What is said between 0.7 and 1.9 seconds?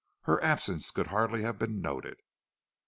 could hardly have been